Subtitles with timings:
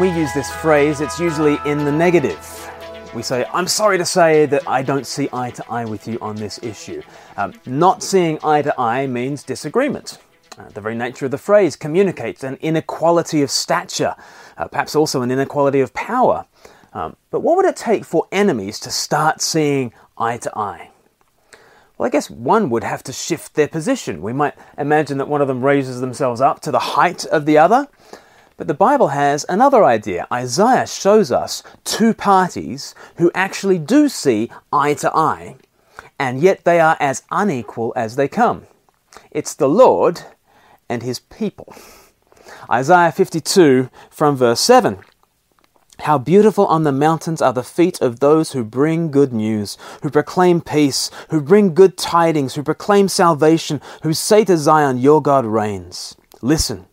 [0.00, 2.72] When we use this phrase, it's usually in the negative.
[3.14, 6.16] We say, I'm sorry to say that I don't see eye to eye with you
[6.22, 7.02] on this issue.
[7.36, 10.16] Um, not seeing eye to eye means disagreement.
[10.56, 14.16] Uh, the very nature of the phrase communicates an inequality of stature,
[14.56, 16.46] uh, perhaps also an inequality of power.
[16.94, 20.92] Um, but what would it take for enemies to start seeing eye to eye?
[21.98, 24.22] Well, I guess one would have to shift their position.
[24.22, 27.58] We might imagine that one of them raises themselves up to the height of the
[27.58, 27.86] other.
[28.60, 30.28] But the Bible has another idea.
[30.30, 35.56] Isaiah shows us two parties who actually do see eye to eye,
[36.18, 38.66] and yet they are as unequal as they come.
[39.30, 40.24] It's the Lord
[40.90, 41.74] and his people.
[42.70, 44.98] Isaiah 52 from verse 7.
[46.00, 50.10] How beautiful on the mountains are the feet of those who bring good news, who
[50.10, 55.46] proclaim peace, who bring good tidings, who proclaim salvation, who say to Zion, Your God
[55.46, 56.14] reigns.
[56.42, 56.84] Listen,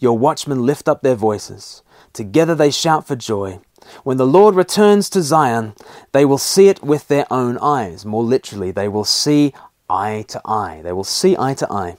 [0.00, 1.82] your watchmen lift up their voices.
[2.12, 3.60] Together they shout for joy.
[4.02, 5.74] When the Lord returns to Zion,
[6.12, 8.04] they will see it with their own eyes.
[8.04, 9.52] More literally, they will see
[9.88, 10.80] eye to eye.
[10.82, 11.96] They will see eye to eye.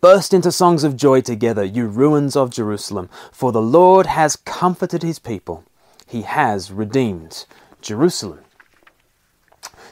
[0.00, 5.02] Burst into songs of joy together, you ruins of Jerusalem, for the Lord has comforted
[5.02, 5.64] his people.
[6.06, 7.46] He has redeemed
[7.80, 8.40] Jerusalem.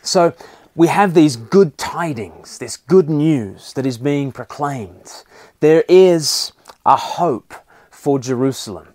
[0.03, 0.35] So
[0.75, 5.25] we have these good tidings, this good news that is being proclaimed.
[5.61, 6.53] There is
[6.85, 7.55] a hope
[7.91, 8.89] for Jerusalem.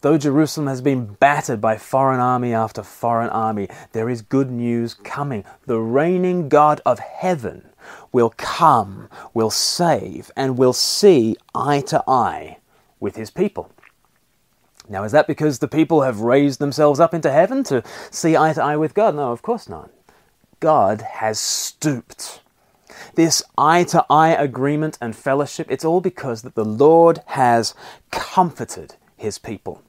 [0.00, 4.94] Though Jerusalem has been battered by foreign army after foreign army, there is good news
[4.94, 5.44] coming.
[5.66, 7.70] The reigning God of heaven
[8.12, 12.58] will come, will save, and will see eye to eye
[13.00, 13.70] with his people.
[14.88, 18.52] Now, is that because the people have raised themselves up into heaven to see eye
[18.52, 19.14] to eye with God?
[19.16, 19.90] No, of course not.
[20.60, 22.40] God has stooped.
[23.14, 27.74] This eye to eye agreement and fellowship, it's all because that the Lord has
[28.10, 29.82] comforted his people.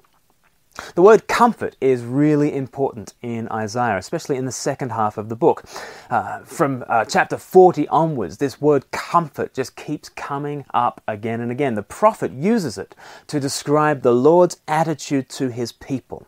[0.94, 5.35] The word comfort is really important in Isaiah, especially in the second half of the
[5.35, 5.63] book.
[6.09, 11.49] Uh, from uh, chapter 40 onwards, this word comfort just keeps coming up again and
[11.49, 11.75] again.
[11.75, 12.94] The prophet uses it
[13.28, 16.28] to describe the Lord's attitude to his people.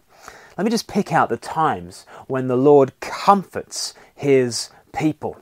[0.57, 5.37] Let me just pick out the times when the Lord comforts his people.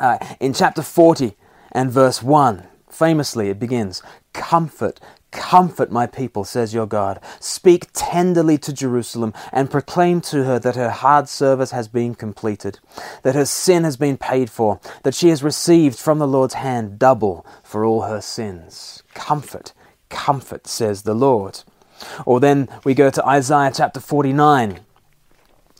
[0.00, 1.36] Uh, in chapter 40
[1.72, 4.02] and verse 1, famously it begins
[4.32, 4.98] Comfort,
[5.30, 7.20] Comfort my people, says your God.
[7.38, 12.80] Speak tenderly to Jerusalem and proclaim to her that her hard service has been completed,
[13.22, 16.98] that her sin has been paid for, that she has received from the Lord's hand
[16.98, 19.04] double for all her sins.
[19.14, 19.72] Comfort,
[20.08, 21.62] comfort, says the Lord.
[22.26, 24.80] Or then we go to Isaiah chapter 49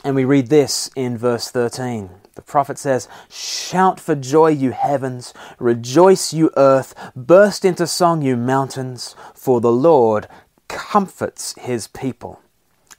[0.05, 2.11] and we read this in verse 13.
[2.41, 8.35] The prophet says, Shout for joy, you heavens, rejoice, you earth, burst into song, you
[8.35, 10.27] mountains, for the Lord
[10.67, 12.41] comforts his people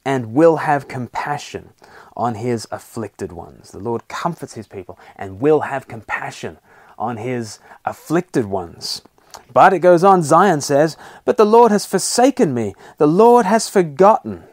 [0.06, 1.74] and will have compassion
[2.16, 3.72] on his afflicted ones.
[3.72, 6.59] The Lord comforts his people and will have compassion
[7.00, 9.01] on his afflicted ones.
[9.51, 13.68] But it goes on, Zion says, But the Lord has forsaken me, the Lord has
[13.68, 14.44] forgotten.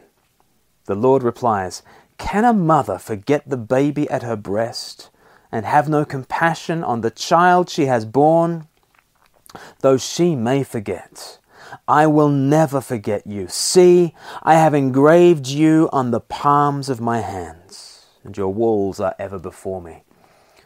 [0.85, 1.83] The Lord replies,
[2.19, 5.09] can a mother forget the baby at her breast
[5.51, 8.67] and have no compassion on the child she has borne?
[9.79, 11.39] Though she may forget,
[11.87, 13.47] I will never forget you.
[13.47, 14.13] See,
[14.43, 19.39] I have engraved you on the palms of my hands, and your walls are ever
[19.39, 20.03] before me.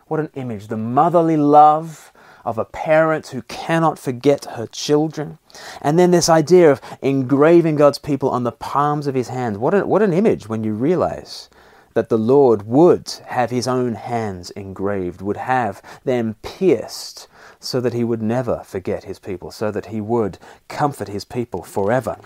[0.08, 0.68] What an image!
[0.68, 2.12] The motherly love
[2.46, 5.38] of a parent who cannot forget her children.
[5.82, 9.58] And then this idea of engraving God's people on the palms of his hands.
[9.58, 11.50] What, what an image when you realize
[11.94, 17.28] that the Lord would have his own hands engraved, would have them pierced,
[17.60, 20.38] so that he would never forget his people, so that he would
[20.68, 22.18] comfort his people forever.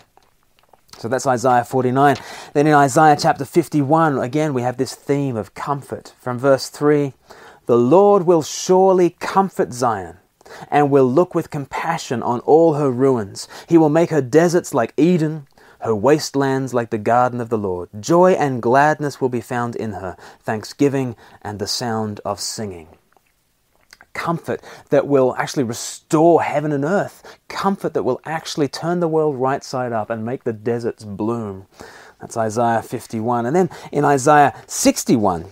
[0.97, 2.15] So that's Isaiah 49.
[2.53, 6.13] Then in Isaiah chapter 51, again, we have this theme of comfort.
[6.19, 7.13] From verse 3
[7.67, 10.17] The Lord will surely comfort Zion
[10.69, 13.47] and will look with compassion on all her ruins.
[13.69, 15.47] He will make her deserts like Eden
[15.81, 17.89] her wastelands like the garden of the Lord.
[17.99, 22.87] Joy and gladness will be found in her, thanksgiving and the sound of singing.
[24.13, 27.39] Comfort that will actually restore heaven and earth.
[27.47, 31.67] Comfort that will actually turn the world right side up and make the deserts bloom.
[32.19, 33.45] That's Isaiah 51.
[33.45, 35.45] And then in Isaiah 61,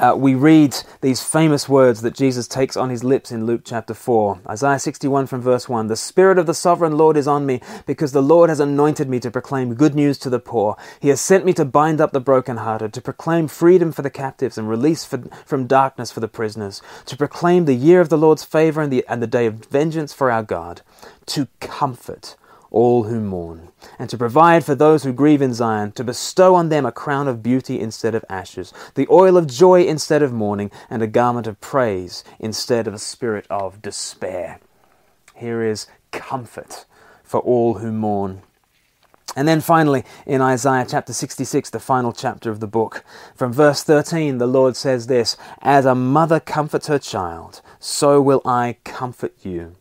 [0.00, 3.92] uh, we read these famous words that Jesus takes on his lips in Luke chapter
[3.92, 4.40] 4.
[4.48, 8.12] Isaiah 61 from verse 1 The Spirit of the sovereign Lord is on me, because
[8.12, 10.76] the Lord has anointed me to proclaim good news to the poor.
[11.00, 14.56] He has sent me to bind up the brokenhearted, to proclaim freedom for the captives
[14.56, 18.44] and release for, from darkness for the prisoners, to proclaim the year of the Lord's
[18.44, 20.80] favor and the, and the day of vengeance for our God,
[21.26, 22.36] to comfort
[22.70, 23.68] all who mourn,
[23.98, 27.26] and to provide for those who grieve in Zion, to bestow on them a crown
[27.28, 31.46] of beauty instead of ashes, the oil of joy instead of mourning, and a garment
[31.46, 34.60] of praise instead of a spirit of despair.
[35.34, 36.84] Here is comfort
[37.24, 38.42] for all who mourn.
[39.36, 43.04] And then finally, in Isaiah chapter 66, the final chapter of the book,
[43.36, 48.42] from verse 13, the Lord says this As a mother comforts her child, so will
[48.44, 49.76] I comfort you,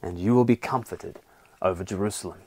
[0.00, 1.18] and you will be comforted
[1.62, 2.38] over Jerusalem.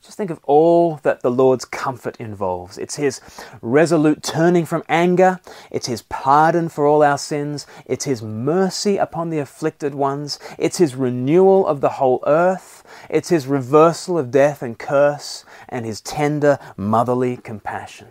[0.00, 2.78] Just think of all that the Lord's comfort involves.
[2.78, 3.20] It's His
[3.60, 5.40] resolute turning from anger,
[5.70, 10.78] it's His pardon for all our sins, it's His mercy upon the afflicted ones, it's
[10.78, 16.00] His renewal of the whole earth, it's His reversal of death and curse, and His
[16.00, 18.08] tender motherly compassion.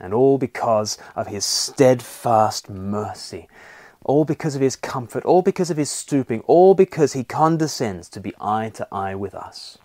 [0.00, 3.48] And all because of His steadfast mercy
[4.04, 8.20] all because of his comfort, all because of his stooping, all because he condescends to
[8.20, 9.78] be eye to eye with us.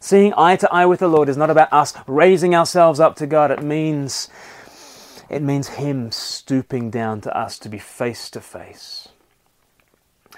[0.00, 3.26] Seeing eye to eye with the Lord is not about us raising ourselves up to
[3.26, 3.50] God.
[3.50, 4.28] It means
[5.28, 9.08] it means him stooping down to us to be face to face.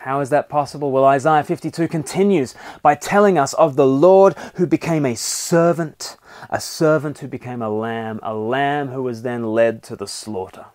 [0.00, 0.90] How is that possible?
[0.90, 6.16] Well, Isaiah 52 continues by telling us of the Lord who became a servant,
[6.48, 10.66] a servant who became a lamb, a lamb who was then led to the slaughter.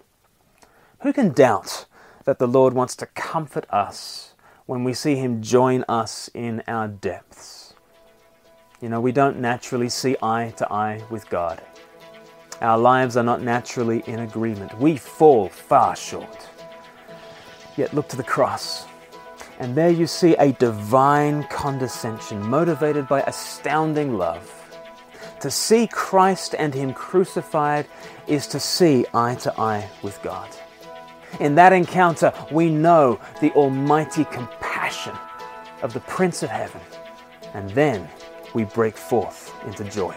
[1.00, 1.86] Who can doubt
[2.26, 4.34] that the Lord wants to comfort us
[4.66, 7.74] when we see him join us in our depths?
[8.82, 11.62] You know, we don't naturally see eye to eye with God.
[12.62, 14.78] Our lives are not naturally in agreement.
[14.80, 16.50] We fall far short.
[17.78, 18.86] Yet look to the cross,
[19.60, 24.52] and there you see a divine condescension motivated by astounding love.
[25.42, 27.88] To see Christ and Him crucified
[28.28, 30.50] is to see eye to eye with God.
[31.40, 35.14] In that encounter, we know the almighty compassion
[35.82, 36.82] of the Prince of Heaven,
[37.54, 38.08] and then
[38.54, 40.16] we break forth into joy.